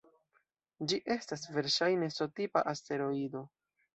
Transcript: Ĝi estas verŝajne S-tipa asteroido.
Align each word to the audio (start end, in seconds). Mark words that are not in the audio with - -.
Ĝi 0.93 0.97
estas 1.15 1.43
verŝajne 1.57 2.09
S-tipa 2.15 2.65
asteroido. 2.75 3.45